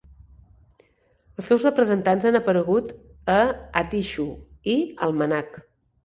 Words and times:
Els 1.41 1.49
seus 1.49 1.65
representants 1.67 2.25
han 2.29 2.37
aparegut 2.39 2.89
a 3.33 3.35
"At 3.81 3.93
Issue" 3.99 4.71
i 4.73 4.75
"Almanac". 5.09 5.61